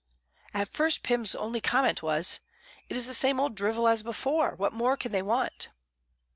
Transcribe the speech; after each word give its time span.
At 0.51 0.67
first 0.67 1.03
Pym's 1.03 1.35
only 1.35 1.61
comment 1.61 2.01
was, 2.01 2.39
"It 2.89 2.97
is 2.97 3.05
the 3.05 3.13
same 3.13 3.39
old 3.39 3.53
drivel 3.53 3.87
as 3.87 4.01
before; 4.01 4.55
what 4.55 4.73
more 4.73 4.97
can 4.97 5.11
they 5.11 5.21
want?" 5.21 5.69